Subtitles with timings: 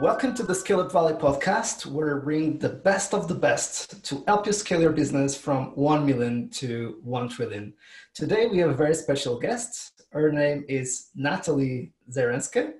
[0.00, 4.04] welcome to the Scale Up Valley podcast, where we bring the best of the best
[4.04, 7.72] to help you scale your business from 1 million to 1 trillion.
[8.12, 10.02] Today, we have a very special guest.
[10.10, 12.74] Her name is Natalie Zerenske,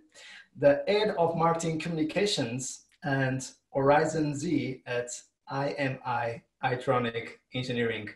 [0.58, 5.08] the head of marketing communications and Horizon Z at
[5.50, 8.10] IMI Hydronic Engineering.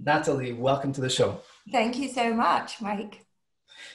[0.00, 1.40] Natalie, welcome to the show.
[1.70, 3.24] Thank you so much, Mike.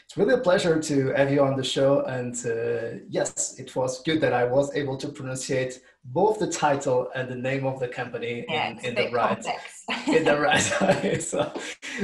[0.05, 2.01] It's really a pleasure to have you on the show.
[2.01, 7.09] And uh, yes, it was good that I was able to pronunciate both the title
[7.15, 9.43] and the name of the company yeah, in, in the right
[10.07, 11.21] in the right.
[11.21, 11.51] So,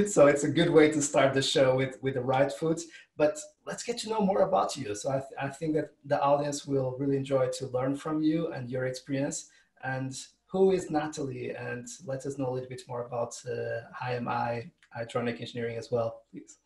[0.08, 2.82] so it's a good way to start the show with with the right foot.
[3.18, 4.96] But let's get to know more about you.
[4.96, 8.52] So I, th- I think that the audience will really enjoy to learn from you
[8.52, 9.50] and your experience.
[9.84, 10.14] And
[10.48, 11.52] who is Natalie?
[11.52, 16.24] And let us know a little bit more about uh, IMI Hydronic Engineering as well,
[16.32, 16.58] please.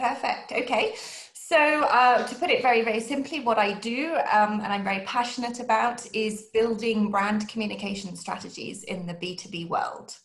[0.00, 0.52] Perfect.
[0.52, 0.94] Okay.
[1.34, 5.04] So, uh, to put it very, very simply, what I do um, and I'm very
[5.04, 10.16] passionate about is building brand communication strategies in the B2B world.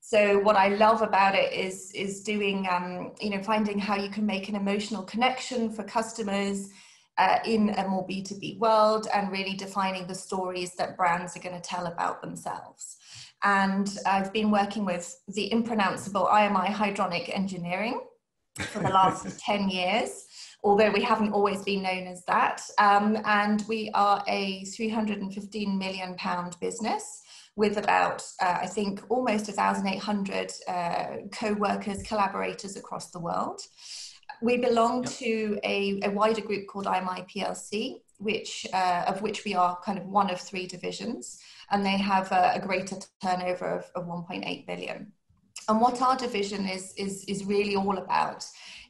[0.00, 4.08] So, what I love about it is, is doing, um, you know, finding how you
[4.08, 6.70] can make an emotional connection for customers
[7.16, 11.54] uh, in a more B2B world and really defining the stories that brands are going
[11.54, 12.96] to tell about themselves.
[13.44, 18.00] And I've been working with the impronounceable IMI Hydronic Engineering
[18.58, 20.26] for the last 10 years,
[20.62, 22.62] although we haven't always been known as that.
[22.78, 27.22] Um, and we are a 315 million pound business
[27.56, 33.60] with about, uh, I think, almost 1,800 uh, co-workers, collaborators across the world.
[34.40, 35.12] We belong yep.
[35.14, 39.98] to a, a, wider group called IMI PLC, which, uh, of which we are kind
[39.98, 41.38] of one of three divisions,
[41.70, 45.12] and they have a, a greater turnover of, of 1.8 billion.
[45.68, 48.44] And what our division is, is, is really all about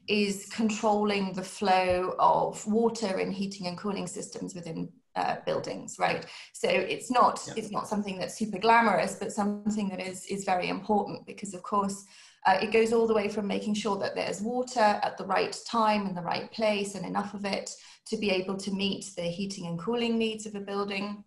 [0.09, 6.27] is controlling the flow of water in heating and cooling systems within uh, buildings, right?
[6.53, 7.55] So it's not yeah.
[7.57, 11.63] it's not something that's super glamorous, but something that is is very important because, of
[11.63, 12.05] course,
[12.47, 15.57] uh, it goes all the way from making sure that there's water at the right
[15.67, 17.71] time in the right place and enough of it
[18.07, 21.23] to be able to meet the heating and cooling needs of a building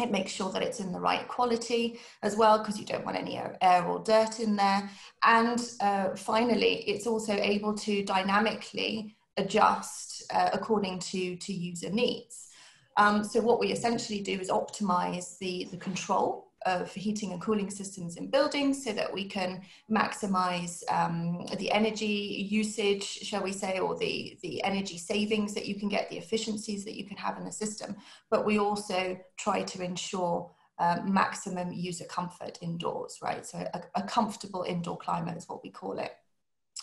[0.00, 3.16] it makes sure that it's in the right quality as well because you don't want
[3.16, 4.90] any air or dirt in there.
[5.22, 12.48] And uh, finally, it's also able to dynamically adjust uh, according to, to user needs.
[12.96, 17.70] Um, so what we essentially do is optimize the, the control of heating and cooling
[17.70, 23.78] systems in buildings so that we can maximize um, the energy usage, shall we say,
[23.78, 27.36] or the, the energy savings that you can get, the efficiencies that you can have
[27.36, 27.96] in the system.
[28.30, 33.44] But we also try to ensure um, maximum user comfort indoors, right?
[33.46, 36.12] So a, a comfortable indoor climate is what we call it.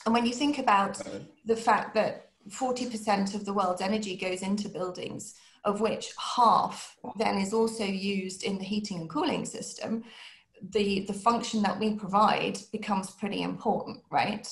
[0.06, 1.02] And when you think about
[1.46, 7.38] the fact that 40% of the world's energy goes into buildings, of which half then
[7.38, 10.04] is also used in the heating and cooling system,
[10.70, 14.48] the, the function that we provide becomes pretty important, right?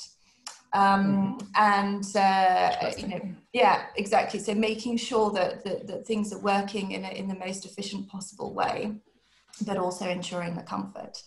[0.74, 1.48] Um, mm-hmm.
[1.56, 3.22] and uh, you know,
[3.54, 4.40] yeah, exactly.
[4.40, 8.08] So making sure that, that, that things are working in, a, in the most efficient
[8.08, 8.94] possible way,
[9.66, 11.24] but also ensuring the comfort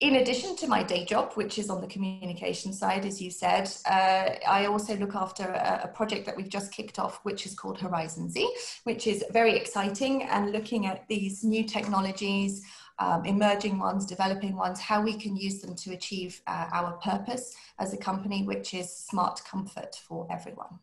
[0.00, 3.68] in addition to my day job, which is on the communication side, as you said,
[3.86, 7.54] uh, I also look after a, a, project that we've just kicked off, which is
[7.54, 8.48] called Horizon Z,
[8.84, 12.64] which is very exciting and looking at these new technologies,
[13.00, 17.56] um, emerging ones, developing ones, how we can use them to achieve uh, our purpose
[17.80, 20.78] as a company, which is smart comfort for everyone.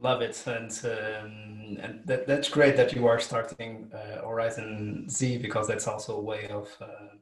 [0.00, 5.38] Love it, and um, and that, that's great that you are starting uh, Horizon Z
[5.38, 7.16] because that's also a way of uh,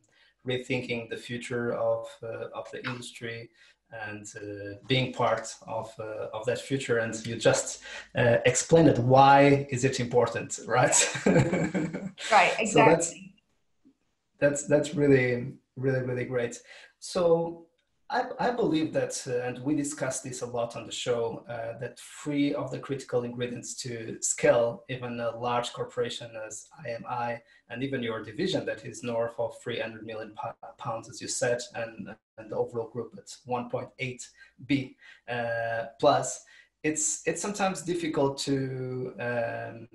[0.47, 3.51] rethinking the future of uh, of the industry
[3.93, 6.99] and uh, being part of uh, of that future.
[6.99, 7.83] And you just
[8.17, 8.99] uh, explained it.
[8.99, 10.97] Why is it important right?
[12.33, 13.15] Right exactly so that's
[14.39, 16.59] that's that's really really really great.
[16.99, 17.66] So
[18.09, 21.77] I, I believe that, uh, and we discussed this a lot on the show, uh,
[21.81, 27.83] that three of the critical ingredients to scale even a large corporation as IMI and
[27.83, 30.35] even your division that is north of 300 million
[30.79, 34.29] pounds, as you said, and, and the overall group at 1.8
[34.67, 34.97] B
[35.29, 36.45] uh, plus,
[36.85, 39.89] it's, it's sometimes difficult to um,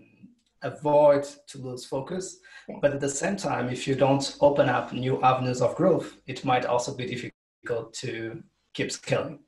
[0.63, 2.39] avoid to lose focus.
[2.81, 6.43] But at the same time, if you don't open up new avenues of growth, it
[6.43, 8.43] might also be difficult to
[8.73, 9.39] keep scaling.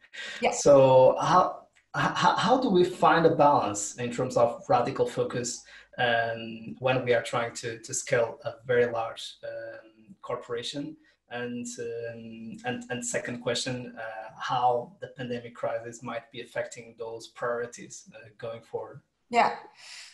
[0.41, 0.63] Yes.
[0.63, 5.61] So how, how, how do we find a balance in terms of radical focus
[5.97, 10.95] um, when we are trying to, to scale a very large um, corporation?
[11.29, 17.29] And, um, and, and second question, uh, how the pandemic crisis might be affecting those
[17.29, 19.01] priorities uh, going forward?
[19.31, 19.55] Yeah.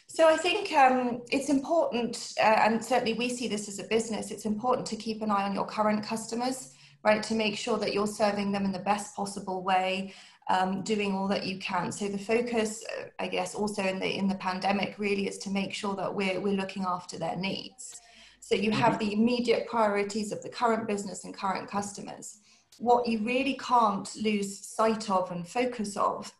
[0.08, 4.32] So I think um, it's important, uh, and certainly we see this as a business,
[4.32, 6.74] it's important to keep an eye on your current customers,
[7.04, 7.24] right?
[7.24, 10.14] To make sure that you're serving them in the best possible way,
[10.50, 11.92] um, doing all that you can.
[11.92, 15.50] So the focus, uh, I guess, also in the in the pandemic really is to
[15.50, 18.02] make sure that we're we're looking after their needs.
[18.40, 19.10] So you have mm-hmm.
[19.10, 22.40] the immediate priorities of the current business and current customers.
[22.80, 26.34] What you really can't lose sight of and focus of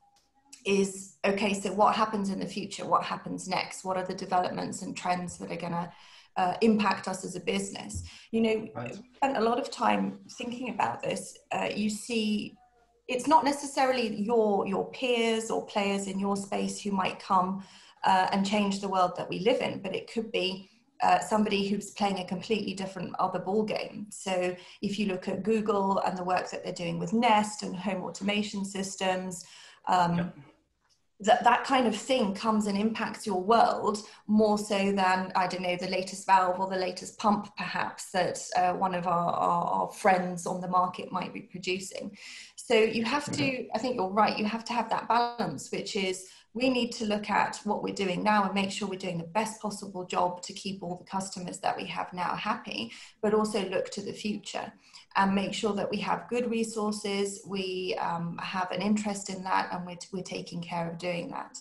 [0.66, 4.82] is okay so what happens in the future what happens next what are the developments
[4.82, 5.90] and trends that are going to
[6.40, 8.96] uh, impact us as a business you know right.
[9.16, 12.56] spent a lot of time thinking about this uh, you see
[13.08, 17.64] it's not necessarily your your peers or players in your space who might come
[18.06, 20.70] uh, and change the world that we live in but it could be
[21.02, 24.06] uh, somebody who's playing a completely different other ball game.
[24.10, 27.74] So if you look at Google and the work that they're doing with Nest and
[27.74, 29.46] home automation systems,
[29.88, 30.36] um, yep
[31.22, 35.62] that that kind of thing comes and impacts your world more so than i don't
[35.62, 39.66] know the latest valve or the latest pump perhaps that uh, one of our, our,
[39.66, 42.16] our, friends on the market might be producing
[42.56, 43.76] so you have to mm-hmm.
[43.76, 47.06] i think you're right you have to have that balance which is we need to
[47.06, 50.42] look at what we're doing now and make sure we're doing the best possible job
[50.42, 52.92] to keep all the customers that we have now happy,
[53.22, 54.72] but also look to the future
[55.16, 59.70] and make sure that we have good resources, we um, have an interest in that,
[59.72, 61.58] and we're, we're taking care of doing that.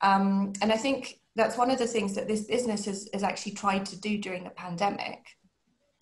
[0.00, 3.52] Um, and I think that's one of the things that this business has, has actually
[3.52, 5.20] tried to do during the pandemic,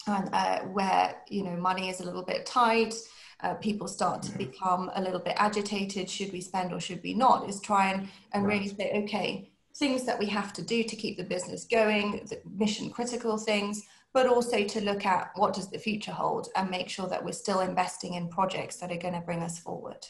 [0.07, 2.95] and uh, where you know money is a little bit tight
[3.43, 7.15] uh, people start to become a little bit agitated should we spend or should we
[7.15, 7.49] not?
[7.49, 8.61] Is try and, and right.
[8.61, 12.39] really say okay things that we have to do to keep the business going the
[12.59, 16.89] mission critical things but also to look at what does the future hold and make
[16.89, 20.07] sure that we're still investing in projects that are going to bring us forward.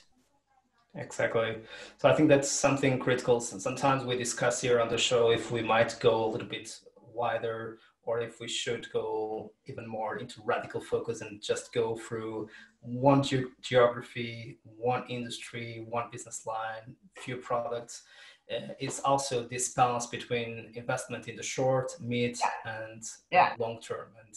[0.94, 1.56] Exactly.
[1.98, 3.40] So i think that's something critical.
[3.40, 6.80] Sometimes we discuss here on the show if we might go a little bit
[7.14, 12.48] wider or if we should go even more into radical focus and just go through
[12.80, 18.02] one ge- geography, one industry, one business line, few products.
[18.50, 23.54] Uh, it's also this balance between investment in the short, mid, and yeah.
[23.58, 24.08] long term.
[24.26, 24.36] And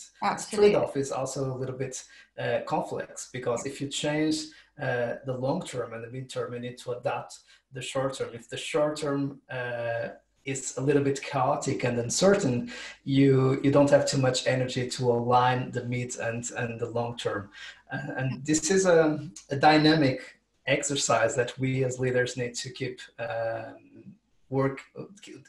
[0.52, 2.04] trade-off is also a little bit
[2.40, 4.36] uh, complex because if you change
[4.80, 7.40] uh, the long term and the mid term, you need to adapt
[7.74, 8.30] the short term.
[8.34, 10.10] If the short term uh,
[10.46, 12.72] is a little bit chaotic and uncertain,
[13.04, 17.18] you you don't have too much energy to align the mid and and the long
[17.18, 17.50] term.
[17.92, 23.00] Uh, and this is a, a, dynamic exercise that we as leaders need to keep
[23.20, 24.16] um,
[24.50, 24.82] work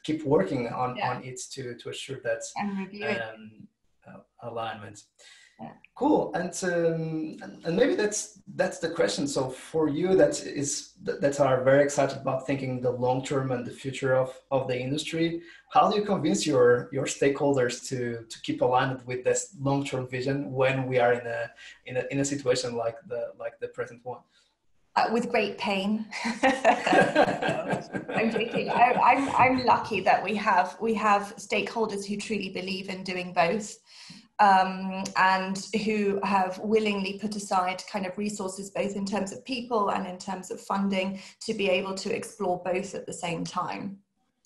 [0.03, 1.11] keep working on yeah.
[1.11, 2.43] on it to to assure that
[3.23, 3.69] um,
[4.07, 5.05] uh, alignment.
[5.97, 9.27] Cool, and, um, and maybe that's that's the question.
[9.27, 13.65] So for you, that is that are very excited about thinking the long term and
[13.65, 15.41] the future of, of the industry.
[15.71, 20.07] How do you convince your your stakeholders to to keep aligned with this long term
[20.07, 21.51] vision when we are in a
[21.87, 24.21] in a in a situation like the like the present one?
[24.97, 26.05] Uh, with great pain.
[26.45, 28.69] I'm joking.
[28.69, 33.33] I, I'm I'm lucky that we have we have stakeholders who truly believe in doing
[33.33, 33.79] both
[34.39, 39.91] um, and who have willingly put aside kind of resources, both in terms of people
[39.91, 43.99] and in terms of funding, to be able to explore both at the same time.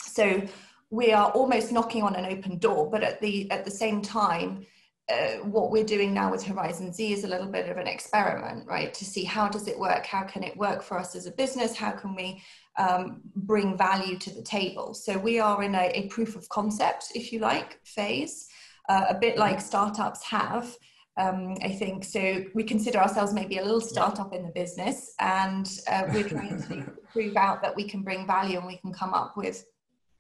[0.02, 0.42] So
[0.90, 4.66] we are almost knocking on an open door, but at the at the same time,
[5.10, 8.66] uh, what we're doing now with Horizon Z is a little bit of an experiment,
[8.66, 8.94] right?
[8.94, 10.06] To see how does it work?
[10.06, 11.76] How can it work for us as a business?
[11.76, 12.42] How can we
[12.78, 14.94] um, bring value to the table?
[14.94, 18.49] So we are in a, a proof of concept, if you like, phase
[18.90, 20.76] uh, a bit like startups have.
[21.16, 22.44] Um, I think so.
[22.54, 26.90] We consider ourselves maybe a little startup in the business, and uh, we're trying to
[27.12, 29.64] prove out that we can bring value and we can come up with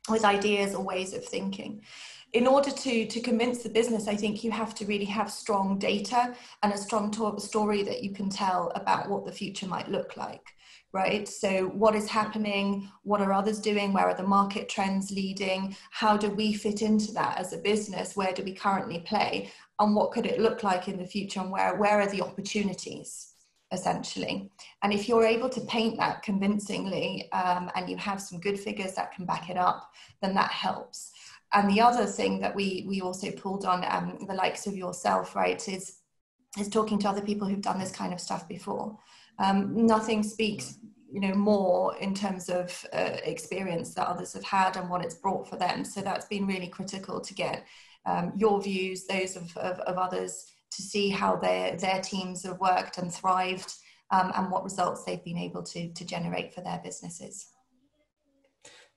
[0.08, 1.82] with ideas or ways of thinking.
[2.32, 5.78] In order to to convince the business, I think you have to really have strong
[5.78, 9.88] data and a strong to- story that you can tell about what the future might
[9.88, 10.46] look like
[10.92, 11.28] right?
[11.28, 12.90] So, what is happening?
[13.02, 13.92] What are others doing?
[13.92, 15.76] Where are the market trends leading?
[15.90, 18.16] How do we fit into that as a business?
[18.16, 19.52] Where do we currently play?
[19.78, 21.40] And what could it look like in the future?
[21.40, 23.26] And where, where are the opportunities?
[23.72, 24.50] essentially.
[24.82, 28.94] And if you're able to paint that convincingly um, and you have some good figures
[28.94, 31.12] that can back it up, then that helps.
[31.52, 35.36] And the other thing that we we also pulled on um, the likes of yourself,
[35.36, 35.98] right, is
[36.58, 38.98] is talking to other people who've done this kind of stuff before
[39.40, 40.78] um, nothing speaks
[41.12, 45.14] you know more in terms of uh, experience that others have had and what it's
[45.14, 45.84] brought for them.
[45.84, 47.64] So that's been really critical to get
[48.06, 52.58] um, your views those of, of, of, others to see how their their teams have
[52.58, 53.74] worked and thrived
[54.10, 57.48] um, and what results they've been able to to generate for their businesses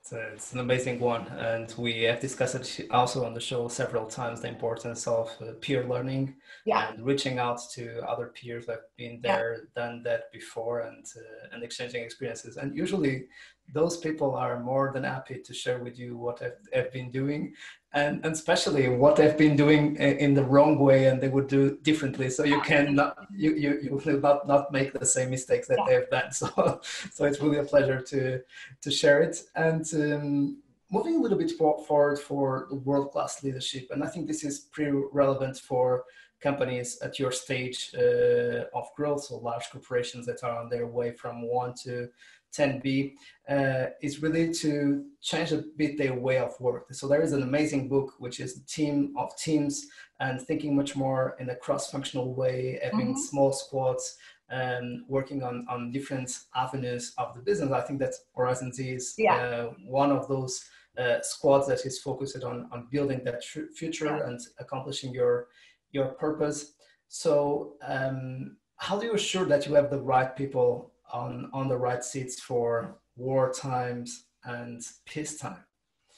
[0.03, 4.05] It's, it's, an amazing one, and we have discussed it also on the show several
[4.05, 4.41] times.
[4.41, 6.89] The importance of uh, peer learning yeah.
[6.89, 9.81] and reaching out to other peers that have been there, yeah.
[9.81, 12.57] done that before, and uh, and exchanging experiences.
[12.57, 13.27] And usually,
[13.73, 17.53] those people are more than happy to share with you what have, have been doing
[17.93, 21.77] and, and especially what they've been doing in the wrong way and they would do
[21.83, 22.29] differently.
[22.29, 25.77] So you can not you, you, you will not not make the same mistakes that
[25.79, 25.99] yeah.
[25.99, 26.31] they've done.
[26.31, 26.81] So
[27.11, 28.41] so it's really a pleasure to
[28.81, 29.43] to share it.
[29.55, 30.57] And um,
[30.89, 35.57] moving a little bit forward for world-class leadership and i think this is pretty relevant
[35.57, 36.03] for
[36.43, 39.23] companies at your stage uh, of growth.
[39.23, 42.09] So large corporations that are on their way from one to
[42.57, 43.13] 10B
[43.49, 46.93] uh, is really to change a bit their way of work.
[46.93, 49.87] So there is an amazing book, which is the team of teams
[50.19, 53.19] and thinking much more in a cross-functional way, having mm-hmm.
[53.19, 54.17] small squads
[54.49, 57.71] and working on, on different avenues of the business.
[57.71, 59.35] I think that Horizon Z is yeah.
[59.35, 60.63] uh, one of those
[60.97, 64.27] uh, squads that is focused on, on building that tr- future yeah.
[64.27, 65.47] and accomplishing your,
[65.91, 66.73] your purpose.
[67.07, 71.77] So um, how do you assure that you have the right people on on the
[71.77, 75.63] right seats for war times and peacetime?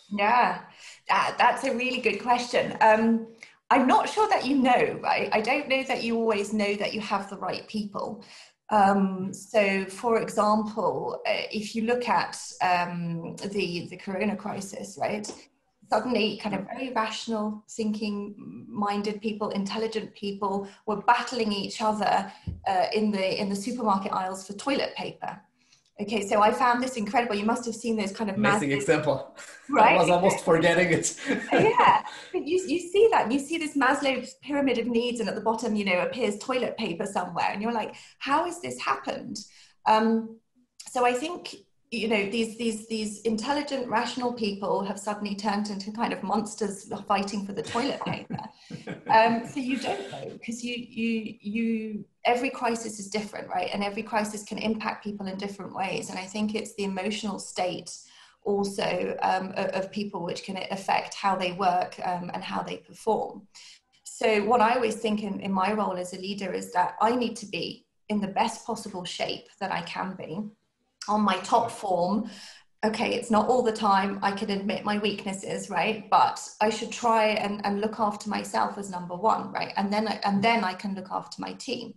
[0.10, 0.62] Yeah,
[1.10, 2.77] that, that's a really good question.
[2.82, 3.27] Um,
[3.72, 5.30] I'm not sure that you know, right?
[5.32, 8.24] I don't know that you always know that you have the right people.
[8.70, 15.32] Um, so, for example, uh, if you look at um, the the Corona crisis, right?
[15.89, 18.36] Suddenly kind of very rational thinking
[18.68, 22.32] minded people intelligent people were battling each other
[22.68, 25.39] uh, in the in the supermarket aisles for toilet paper.
[26.01, 27.36] Okay so i found this incredible.
[27.36, 29.36] You must have seen those kind of amazing massive, example.
[29.70, 31.15] Right i was almost forgetting it.
[31.51, 32.04] Yeah.
[32.34, 33.32] You, you see that.
[33.32, 36.77] You see this maslow's pyramid of needs and at the bottom you know appears toilet
[36.77, 37.50] paper somewhere.
[37.51, 39.38] And you're like how has this happened?
[39.86, 40.39] Um,
[40.88, 41.56] so i think
[41.96, 46.92] you know these these these intelligent rational people have suddenly turned into kind of monsters
[47.08, 48.40] fighting for the toilet paper.
[49.10, 53.70] Um, so you don't know because you you you every crisis is different right?
[53.74, 56.10] And every crisis can impact people in different ways.
[56.10, 57.92] And i think it's the emotional state
[58.44, 63.48] also um, of, people which can affect how they work um, and how they perform.
[64.04, 67.16] So what i always think in, in my role as a leader is that i
[67.16, 70.32] need to be in the best possible shape that i can be
[71.08, 72.30] on my top form.
[72.84, 76.10] Okay it's not all the time i can admit my weaknesses right?
[76.10, 79.74] But i should try and, and look after myself as number one right?
[79.78, 81.96] And then I, and then i can look after my team.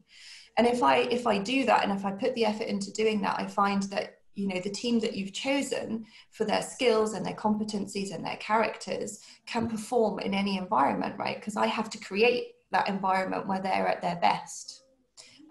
[0.56, 3.20] And if i if i do that and if i put the effort into doing
[3.22, 7.26] that i find that you know the team that you've chosen for their skills and
[7.26, 11.36] their competencies and their characters can perform in any environment right?
[11.36, 14.77] Because i have to create that environment where they're at their best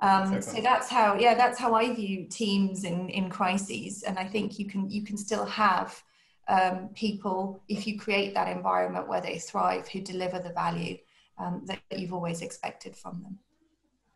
[0.01, 4.03] um, so that's how, yeah, that's how I view teams in, in crises.
[4.03, 6.03] And I think you can, you can still have
[6.47, 10.97] um, people, if you create that environment where they thrive, who deliver the value
[11.39, 13.39] um, that you've always expected from them.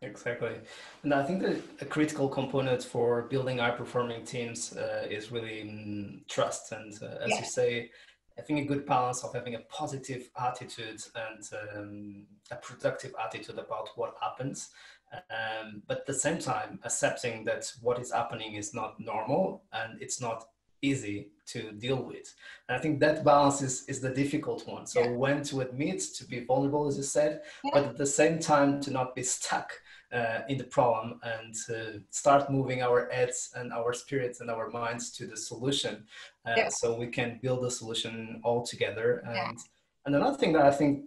[0.02, 0.56] Exactly.
[1.04, 5.62] And I think that a critical component for building high performing teams uh, is really
[5.62, 6.72] um, trust.
[6.72, 7.90] And uh, as you say,
[8.38, 13.58] I think a good balance of having a positive attitude and um, a productive attitude
[13.58, 14.70] about what happens
[15.12, 20.00] um, but at the same time accepting that what is happening is not normal and
[20.00, 20.44] it's not
[20.82, 22.34] easy to deal with
[22.68, 25.10] and i think that balance is, is the difficult one so yeah.
[25.10, 27.70] when to admit to be vulnerable as you said yeah.
[27.72, 29.72] but at the same time to not be stuck
[30.12, 34.68] uh, in the problem and to start moving our heads and our spirits and our
[34.70, 36.04] minds to the solution
[36.46, 36.68] uh, yeah.
[36.68, 39.58] so we can build a solution all together and
[40.04, 41.04] and another thing that i think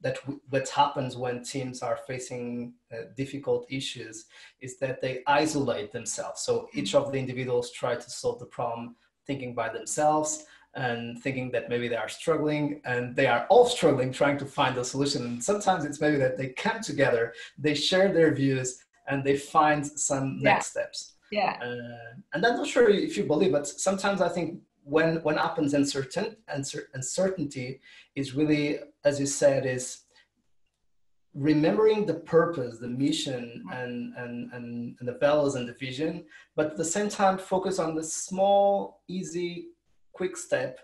[0.00, 4.26] that what happens when teams are facing uh, difficult issues
[4.60, 6.42] is that they isolate themselves.
[6.42, 11.50] So each of the individuals try to solve the problem thinking by themselves and thinking
[11.50, 15.24] that maybe they are struggling and they are all struggling trying to find a solution.
[15.24, 18.78] And sometimes it's maybe that they come together, they share their views
[19.08, 20.52] and they find some yeah.
[20.52, 21.14] next steps.
[21.32, 21.58] Yeah.
[21.60, 25.74] Uh, and I'm not sure if you believe, but sometimes I think when when happens
[25.74, 26.36] uncertain
[26.94, 27.80] uncertainty
[28.16, 30.04] is really as you said is
[31.34, 36.24] remembering the purpose the mission and, and and and the values and the vision
[36.56, 39.68] but at the same time focus on the small easy
[40.12, 40.80] quick step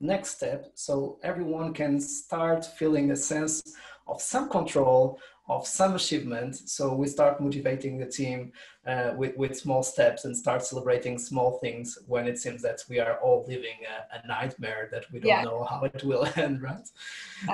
[0.00, 3.62] next step so everyone can start feeling a sense
[4.08, 6.56] of some control of some achievement.
[6.68, 8.52] So we start motivating the team
[8.86, 13.00] uh, with, with small steps and start celebrating small things when it seems that we
[13.00, 15.42] are all living a, a nightmare that we don't yeah.
[15.42, 16.88] know how it will end, right?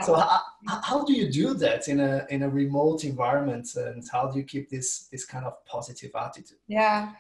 [0.05, 4.27] so how, how do you do that in a in a remote environment, and how
[4.31, 6.59] do you keep this this kind of positive attitude?
[6.67, 7.13] Yeah,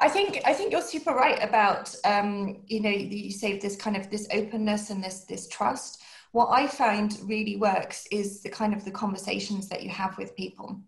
[0.00, 3.96] I think I think you're super right about um, you know you say this kind
[3.96, 6.02] of this openness and this this trust
[6.36, 10.36] what I find really works is the kind of the conversations that you have with
[10.36, 10.78] people.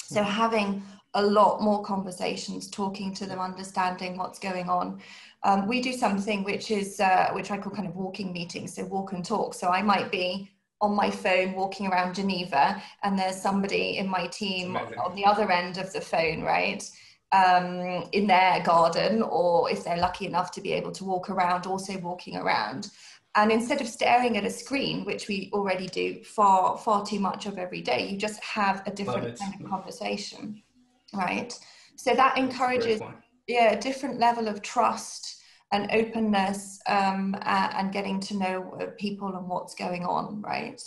[0.00, 0.24] So mm.
[0.24, 0.80] having
[1.14, 5.00] a lot more conversations, talking to them, understanding what's going on.
[5.42, 8.84] Um, we do something which is uh, which I call kind of walking meetings, so
[8.84, 9.54] walk and talk.
[9.54, 10.48] So I might be
[10.80, 15.50] on my phone walking around Geneva, and there's somebody in my team on the other
[15.50, 16.88] end of the phone, right?
[17.32, 21.66] Um, in their garden, or if they're lucky enough to be able to walk around,
[21.66, 22.90] also walking around.
[23.34, 27.46] And instead of staring at a screen, which we already do far, far too much
[27.46, 30.62] of every day, you just have a different kind of conversation,
[31.14, 31.58] right?
[31.96, 33.00] So that encourages,
[33.48, 39.34] yeah, a different level of trust and openness um, and getting to know uh, people
[39.34, 40.82] and what's going on, right?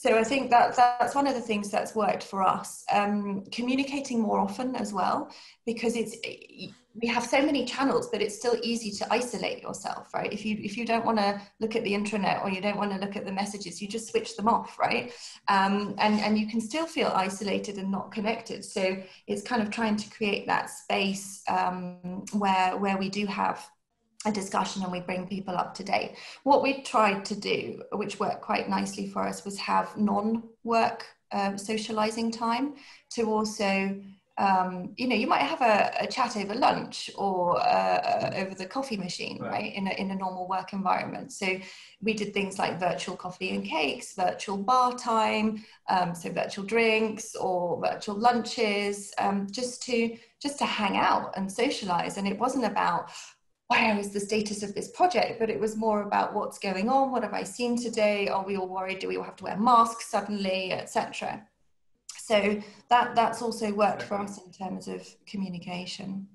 [0.00, 2.86] So I think that that's one of the things that's worked for us.
[2.90, 5.30] Um, communicating more often as well,
[5.66, 6.16] because it's
[6.94, 10.32] we have so many channels, but it's still easy to isolate yourself, right?
[10.32, 12.92] If you if you don't want to look at the intranet or you don't want
[12.92, 15.12] to look at the messages, you just switch them off, right?
[15.48, 18.64] Um, and and you can still feel isolated and not connected.
[18.64, 23.68] So it's kind of trying to create that space um, where where we do have
[24.26, 26.16] a discussion and we bring people up to date.
[26.42, 31.56] What we tried to do, which worked quite nicely for us, was have non-work um,
[31.56, 32.74] socializing time
[33.14, 33.98] to also,
[34.36, 38.66] um, you know, you might have a, a chat over lunch or uh, over the
[38.66, 41.32] coffee machine, right, right in, a, in a normal work environment.
[41.32, 41.58] So
[42.02, 47.34] we did things like virtual coffee and cakes, virtual bar time, um, so virtual drinks
[47.36, 52.16] or virtual lunches, um, just to just to hang out and socialize.
[52.16, 53.10] And it wasn't about
[53.70, 55.38] where is the status of this project?
[55.38, 58.26] But it was more about what's going on, what have I seen today?
[58.26, 58.98] Are we all worried?
[58.98, 61.46] Do we all have to wear masks suddenly, etc.
[62.18, 66.26] So that that's also worked for us in terms of communication.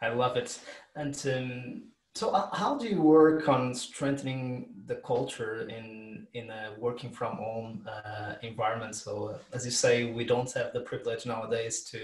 [0.00, 0.60] I love it.
[0.94, 1.82] And um,
[2.14, 7.84] so, how do you work on strengthening the culture in in a working from home
[7.88, 8.94] uh, environment?
[8.94, 11.98] So, as you say, we don't have the privilege nowadays to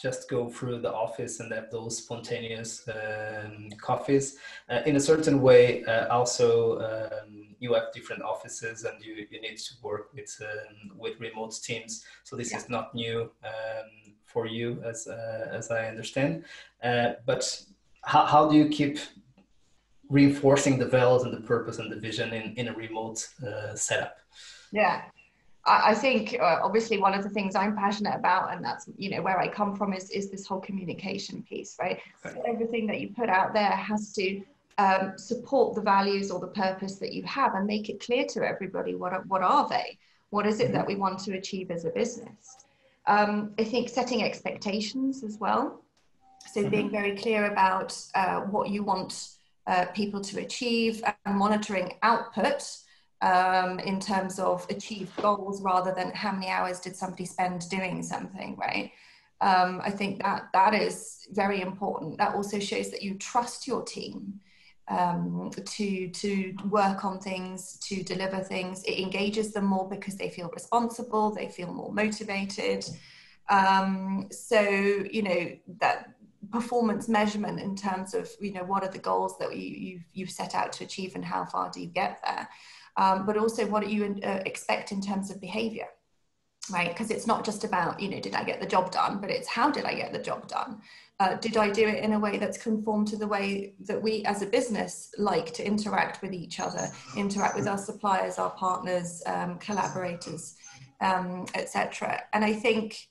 [0.00, 4.38] just go through the office and have those spontaneous um, coffees.
[4.68, 9.40] Uh, in a certain way, uh, also um, you have different offices and you, you
[9.40, 12.04] need to work with um, with remote teams.
[12.24, 12.58] So this yeah.
[12.58, 16.44] is not new um, for you, as uh, as I understand.
[16.82, 17.42] Uh, but
[18.02, 18.98] how, how do you keep
[20.08, 24.16] reinforcing the values and the purpose and the vision in, in a remote uh, setup?
[24.72, 25.02] Yeah,
[25.70, 29.22] I think uh, obviously one of the things I'm passionate about, and that's you know
[29.22, 32.00] where I come from, is is this whole communication piece, right?
[32.24, 32.34] right.
[32.34, 34.42] So everything that you put out there has to
[34.78, 38.42] um, support the values or the purpose that you have, and make it clear to
[38.42, 39.98] everybody what are, what are they?
[40.30, 40.74] What is it mm-hmm.
[40.74, 42.64] that we want to achieve as a business?
[43.06, 45.82] Um, I think setting expectations as well.
[46.52, 46.70] So mm-hmm.
[46.70, 49.30] being very clear about uh, what you want
[49.66, 52.78] uh, people to achieve and monitoring output
[53.22, 58.02] um, in terms of achieved goals rather than how many hours did somebody spend doing
[58.02, 58.92] something, right?
[59.42, 62.18] Um, I think that that is very important.
[62.18, 64.40] That also shows that you trust your team
[64.88, 68.82] um, to to work on things, to deliver things.
[68.84, 72.84] It engages them more because they feel responsible, they feel more motivated.
[73.48, 76.14] Um, so you know that
[76.50, 80.30] performance measurement in terms of you know what are the goals that you, you've, you've
[80.30, 82.48] set out to achieve and how far do you get there
[82.96, 85.86] um, but also what you uh, expect in terms of behavior
[86.70, 86.88] right?
[86.88, 89.48] Because it's not just about you know did i get the job done but it's
[89.48, 90.80] how did i get the job done?
[91.18, 94.24] Uh, did i do it in a way that's conformed to the way that we
[94.24, 99.22] as a business like to interact with each other interact with our suppliers our partners
[99.26, 100.56] um, collaborators
[101.00, 103.08] um, etc and i think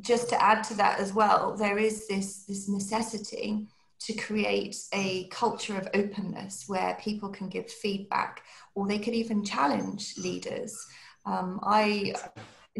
[0.00, 3.66] just to add to that as well there is this this necessity
[4.00, 8.42] to create a culture of openness where people can give feedback
[8.74, 10.86] or they could even challenge leaders.
[11.26, 12.14] Um, I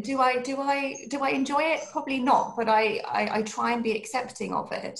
[0.01, 1.81] do I do I do I enjoy it?
[1.91, 4.99] Probably not, but I, I, I try and be accepting of it.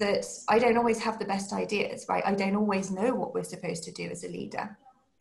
[0.00, 2.22] That I don't always have the best ideas, right?
[2.26, 4.76] I don't always know what we're supposed to do as a leader,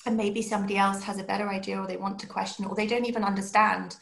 [0.05, 2.87] and maybe somebody else has a better idea, or they want to question, or they
[2.87, 3.97] don't even understand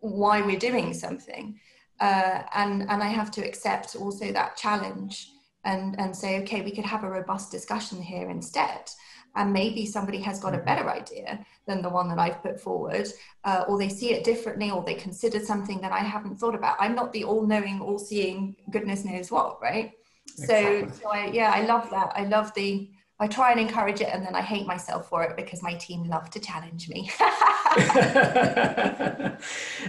[0.00, 1.58] why we're doing something.
[1.98, 5.28] Uh, and and I have to accept also that challenge
[5.64, 8.90] and and say, okay, we could have a robust discussion here instead
[9.34, 10.66] and maybe somebody has got a mm-hmm.
[10.66, 13.08] better idea than the one that I've put forward,
[13.44, 16.76] uh, or they see it differently, or they consider something that I haven't thought about.
[16.80, 19.92] I'm not the all-knowing, all-seeing, goodness knows what, right?
[20.38, 20.88] Exactly.
[20.88, 22.12] So, so I, yeah, I love that.
[22.14, 22.90] I love the.
[23.22, 26.08] I try and encourage it, and then I hate myself for it because my team
[26.08, 27.08] love to challenge me.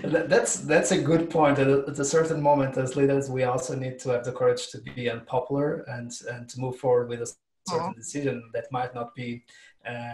[0.03, 1.57] that's that's a good point.
[1.57, 5.09] At a certain moment, as leaders, we also need to have the courage to be
[5.09, 7.33] unpopular and and to move forward with a
[7.67, 7.99] certain mm-hmm.
[7.99, 9.43] decision that might not be,
[9.89, 10.13] uh,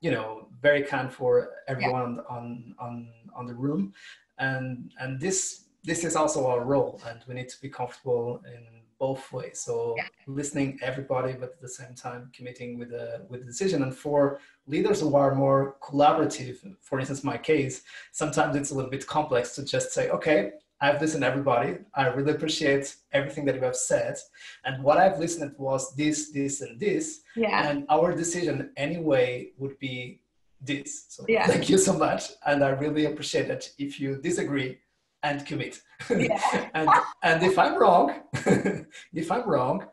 [0.00, 2.36] you know, very kind for everyone yeah.
[2.36, 3.92] on on on the room,
[4.38, 8.85] and and this this is also our role, and we need to be comfortable in
[8.98, 9.60] both ways.
[9.60, 10.08] So yeah.
[10.26, 13.82] listening everybody, but at the same time committing with a with the decision.
[13.82, 17.82] And for leaders who are more collaborative, for instance, my case,
[18.12, 21.78] sometimes it's a little bit complex to just say, okay, I've listened everybody.
[21.94, 24.16] I really appreciate everything that you have said.
[24.64, 27.22] And what I've listened was this, this, and this.
[27.34, 27.68] Yeah.
[27.68, 30.20] And our decision anyway would be
[30.60, 31.06] this.
[31.08, 31.46] So yeah.
[31.46, 32.32] thank you so much.
[32.44, 34.78] And I really appreciate that if you disagree
[35.26, 35.80] and commit.
[36.10, 36.40] Yeah.
[36.74, 36.88] and
[37.22, 38.06] and if I'm wrong,
[39.22, 39.86] if I'm wrong,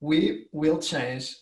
[0.00, 1.36] we will change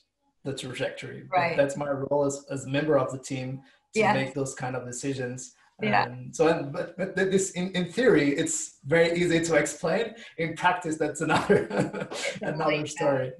[0.44, 1.24] the trajectory.
[1.30, 1.56] Right.
[1.56, 3.48] That's my role as, as a member of the team
[3.94, 4.12] to yeah.
[4.12, 6.04] make those kind of decisions yeah.
[6.04, 10.14] Um, so, but, but this in, in theory, it's very easy to explain.
[10.38, 12.09] In practice, that's another
[12.42, 13.32] another story.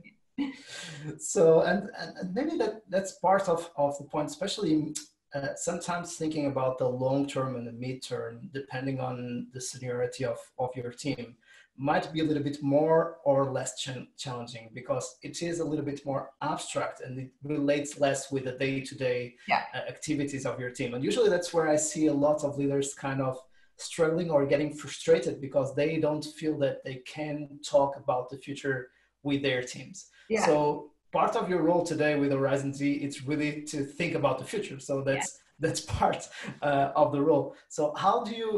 [1.19, 4.95] so, and, and maybe that that's part of, of the point, especially
[5.37, 10.25] uh, sometimes thinking about the long term and the mid term, depending on the seniority
[10.25, 11.37] of, of your team
[11.79, 15.85] might be a little bit more or less ch- challenging because it is a little
[15.85, 19.65] bit more abstract and it relates less with the day-to-day yeah.
[19.75, 22.95] uh, activities of your team and usually that's where i see a lot of leaders
[22.95, 23.39] kind of
[23.77, 28.89] struggling or getting frustrated because they don't feel that they can talk about the future
[29.23, 30.47] with their teams yeah.
[30.47, 34.47] so part of your role today with horizon z it's really to think about the
[34.53, 35.43] future so that's yeah.
[35.65, 36.21] that's part
[36.69, 38.51] uh, of the role so how do you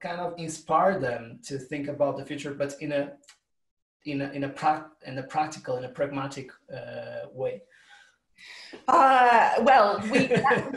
[0.00, 3.12] kind of inspire them to think about the future, but in a
[4.04, 7.62] in a in a, pra- in a practical, in a pragmatic uh, way.
[8.86, 10.34] Uh, well, we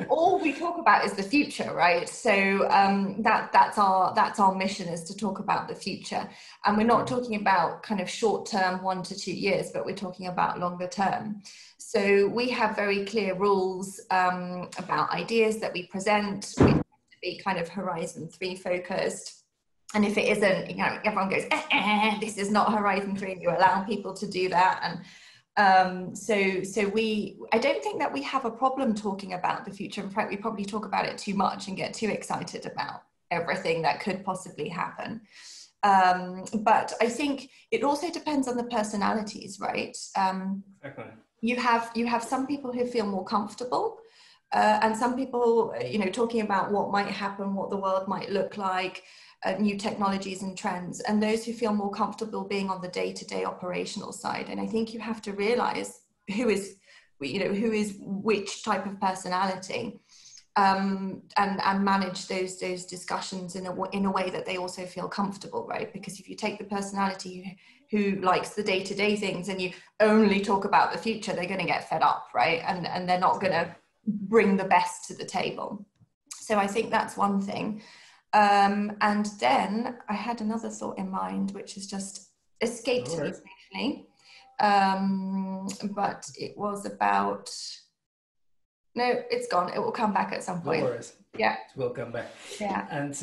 [0.09, 2.07] all we talk about is the future, right?
[2.07, 6.27] So um, that that's our that's our mission is to talk about the future,
[6.65, 9.95] and we're not talking about kind of short term, one to two years, but we're
[9.95, 11.41] talking about longer term.
[11.77, 16.53] So we have very clear rules um, about ideas that we present.
[16.59, 19.41] We have to be kind of horizon three focused
[19.93, 23.37] and if it isn't you know everyone goes eh, eh, this is not horizon three
[23.41, 25.01] you allow people to do that and
[25.57, 29.71] um, so so we i don't think that we have a problem talking about the
[29.71, 30.01] future.
[30.01, 33.81] In fact we probably talk about it too much and get too excited about everything
[33.81, 35.21] that could possibly happen.
[35.83, 39.97] Um, but i think it also depends on the personalities right?
[40.15, 41.05] Um, exactly.
[41.41, 43.97] you have you have some people who feel more comfortable
[44.53, 48.29] uh, and some people, you know, talking about what might happen, what the world might
[48.29, 49.03] look like,
[49.45, 53.43] uh, new technologies and trends, and those who feel more comfortable being on the day-to-day
[53.43, 54.47] operational side.
[54.49, 56.01] And I think you have to realize
[56.35, 56.75] who is,
[57.19, 59.99] you know, who is which type of personality,
[60.55, 64.85] um, and and manage those those discussions in a in a way that they also
[64.85, 65.91] feel comfortable, right?
[65.93, 67.57] Because if you take the personality
[67.89, 71.59] who, who likes the day-to-day things and you only talk about the future, they're going
[71.59, 72.61] to get fed up, right?
[72.65, 73.75] And and they're not going to
[74.05, 75.85] bring the best to the table.
[76.39, 77.81] So I think that's one thing.
[78.33, 82.29] Um, and then I had another thought in mind, which has just
[82.61, 83.33] escaped right.
[83.33, 83.39] me
[83.71, 84.07] briefly.
[84.59, 87.49] Um, but it was about.
[88.93, 89.71] No, it's gone.
[89.73, 90.81] It will come back at some point.
[90.83, 91.13] No worries.
[91.37, 92.27] Yeah, it will come back.
[92.59, 93.13] Yeah, and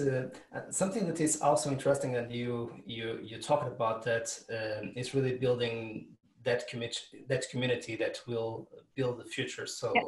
[0.54, 5.14] uh, something that is also interesting, and you you you talked about that um, is
[5.14, 6.08] really building
[6.44, 9.66] that community that community that will build the future.
[9.66, 9.92] So.
[9.94, 10.02] Yeah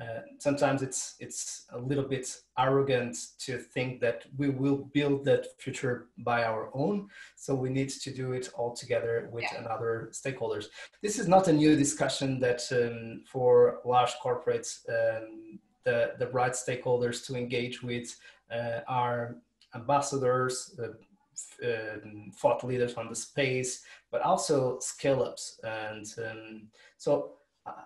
[0.00, 5.46] uh, sometimes it's it's a little bit arrogant to think that we will build that
[5.58, 9.60] future by our own so we need to do it all together with yeah.
[9.60, 10.66] another stakeholders
[11.00, 16.54] this is not a new discussion that um, for large corporates um, the the right
[16.54, 18.16] stakeholders to engage with
[18.52, 19.36] uh, are
[19.76, 20.88] ambassadors uh,
[21.64, 26.62] um, thought leaders on the space but also scale ups and um,
[26.96, 27.34] so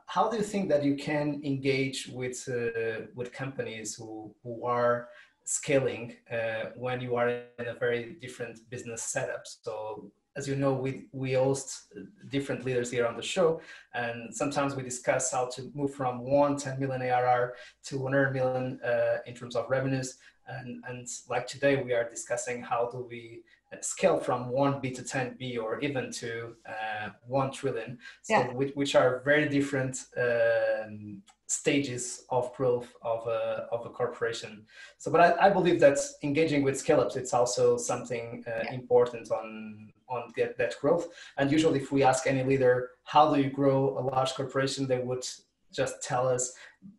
[0.06, 5.08] how do you think that you can engage with uh, with companies who who are
[5.44, 9.42] scaling uh, when you are in a very different business setup?
[9.44, 11.92] So as you know we we host
[12.30, 13.60] different leaders here on the show
[13.94, 18.80] and sometimes we discuss how to move from 1 10 million arr to 100 million
[18.84, 23.42] uh, in terms of revenues and and like today we are discussing how do we
[23.82, 28.52] scale from 1b to 10b or even to uh, 1 trillion so yeah.
[28.52, 34.66] which, which, are very different um, stages of growth of a, of a corporation.
[34.98, 38.74] So but I, I believe that engaging with scale ups it's also something uh, yeah.
[38.74, 41.08] important on on that, that growth.
[41.38, 44.86] And usually if we ask any leader how do you grow a large corporation?
[44.86, 45.26] they would
[45.72, 46.52] just tell us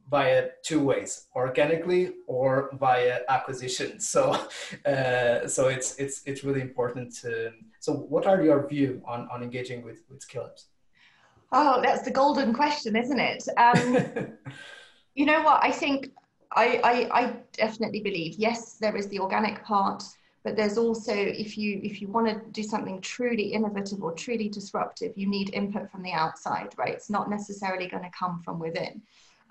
[0.09, 3.99] via two ways organically or via acquisition.
[4.13, 4.21] So
[4.85, 9.43] uh, so it's it's it's really important to so what are your view on on
[9.43, 10.65] engaging with with scale-ups
[11.51, 14.33] oh that's the golden question isn't it um,
[15.15, 16.11] you know what i think
[16.51, 20.03] I, I i definitely believe yes there is the organic part
[20.43, 24.49] but there's also if you if you want to do something truly innovative or truly
[24.49, 28.59] disruptive you need input from the outside right it's not necessarily going to come from
[28.59, 29.01] within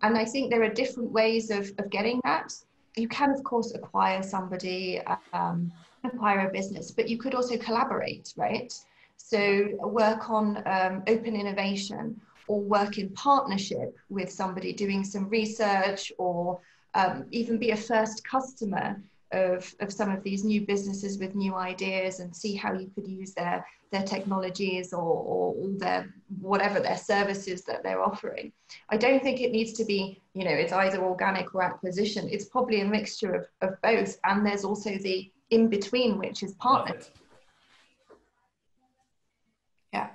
[0.02, 2.52] and I think there are different ways of, of getting that.
[2.96, 5.00] You can, of course, acquire somebody,
[5.32, 5.72] um,
[6.04, 8.72] acquire a business, but you could also collaborate, right?
[9.18, 16.10] So work on um, open innovation or work in partnership with somebody doing some research
[16.16, 16.60] or
[16.94, 19.00] um, even be a first customer
[19.32, 23.06] of, of some of these new businesses with new ideas and see how you could
[23.06, 28.52] use their their technologies or, or all their whatever their services that they're offering.
[28.90, 32.28] I don't think it needs to be, you know, it's either organic or acquisition.
[32.30, 34.18] It's probably a mixture of, of both.
[34.24, 36.98] And there's also the in between, which is partner.
[39.94, 40.10] Yeah.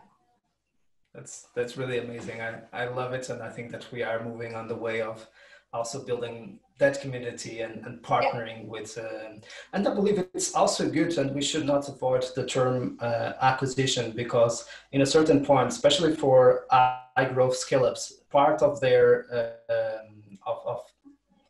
[1.13, 2.41] That's that's really amazing.
[2.41, 5.27] I, I love it and I think that we are moving on the way of
[5.73, 8.69] also building that community and, and partnering yeah.
[8.75, 9.29] with uh,
[9.73, 14.11] and i believe it's also good and we should not avoid the term uh, acquisition
[14.11, 19.73] because in a certain point especially for high growth scale ups part of their uh,
[19.73, 20.79] um, of, of,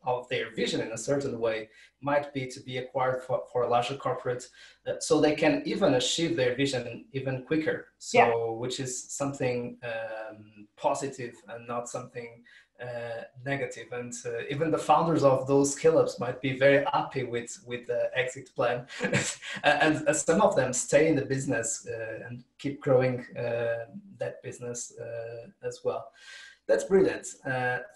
[0.06, 1.70] of their vision in a certain way
[2.02, 4.46] might be to be acquired for, for a larger corporate
[4.88, 7.88] uh, so they can even achieve their vision even quicker.
[8.00, 8.60] So yeah.
[8.60, 12.44] which is something um, positive and not something
[12.82, 13.88] uh, negative.
[13.92, 18.10] And uh, even the founders of those scale-ups might be very happy with with the
[18.16, 18.88] exit plan.
[19.64, 23.86] And uh, some of them stay in the business uh, and keep growing uh,
[24.18, 24.92] that business
[25.64, 26.12] as well.
[26.68, 27.28] That's brilliant.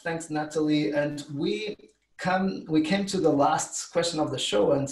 [0.03, 0.91] Thanks natalie.
[0.91, 1.75] And we
[2.17, 4.89] come we came to the last question of the show and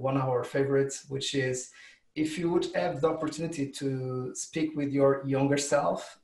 [0.00, 1.70] one of our favorites which is
[2.14, 6.18] if you would have the opportunity to speak with your younger self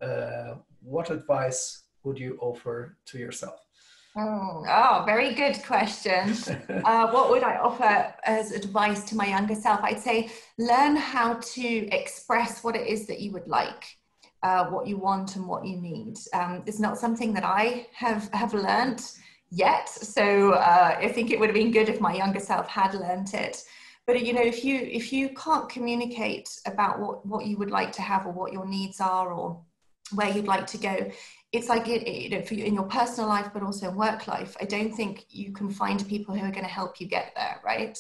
[0.83, 3.61] what advice would you offer to yourself?
[4.17, 6.31] Oh, oh very good question.
[6.85, 9.81] uh, what would I offer as advice to my younger self?
[9.83, 13.85] I'd say learn how to express what it is that you would like.
[14.45, 16.17] Uh, what you want and what you need.
[16.33, 19.03] Um, it's not something that I have have learned
[19.51, 22.95] yet, so uh, I think it would have been good if my younger self had
[22.95, 23.63] learnt it.
[24.07, 27.93] But you know, if you if you can't communicate about what what you would like
[27.93, 29.61] to have or what your needs are or
[30.15, 31.11] where you'd like to go,
[31.53, 34.27] it's like it, you know, for you, in your personal life, but also in work
[34.27, 34.57] life.
[34.61, 37.61] I don't think you can find people who are going to help you get there,
[37.65, 37.99] right?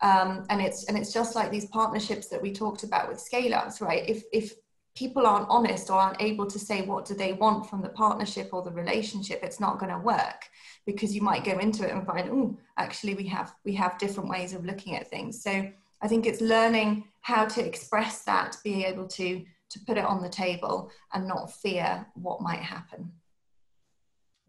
[0.00, 3.54] Um, and it's and it's just like these partnerships that we talked about with scale
[3.54, 4.08] ups, right?
[4.08, 4.52] If if
[4.94, 8.50] people aren't honest or aren't able to say what do they want from the partnership
[8.52, 10.48] or the relationship, it's not going to work
[10.86, 14.28] because you might go into it and find, oh, actually we have we have different
[14.28, 15.42] ways of looking at things.
[15.42, 15.70] So
[16.02, 20.22] I think it's learning how to express that, being able to to put it on
[20.22, 23.10] the table and not fear what might happen.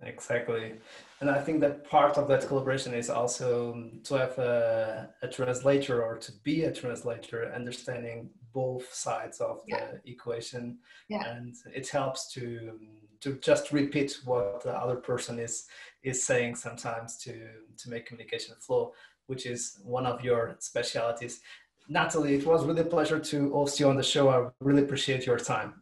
[0.02, 0.74] Exactly.
[1.22, 5.28] And I think that part of that collaboration is also um, to have a, a
[5.28, 9.88] translator or to be a translator, understanding both sides of yeah.
[10.04, 10.78] the equation.
[11.10, 11.24] Yeah.
[11.26, 12.90] And it helps to um,
[13.22, 15.66] to just repeat what the other person is
[16.04, 17.34] is saying sometimes to
[17.78, 18.94] to make communication flow,
[19.28, 21.42] which is one of your specialities.
[21.88, 24.30] Natalie, it was really a pleasure to host you on the show.
[24.30, 25.82] I really appreciate your time.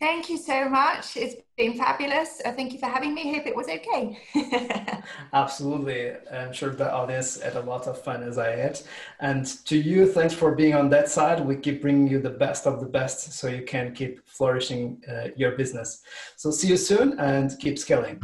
[0.00, 1.16] Thank you so much.
[1.16, 2.40] It's been fabulous.
[2.44, 3.32] Uh, thank you for having me.
[3.34, 4.18] Hope it was okay.
[5.32, 6.12] Absolutely.
[6.32, 8.80] I'm sure the audience had a lot of fun as I had.
[9.20, 11.44] And to you, thanks for being on that side.
[11.44, 15.28] We keep bringing you the best of the best so you can keep flourishing uh,
[15.36, 16.02] your business.
[16.36, 18.22] So see you soon and keep scaling.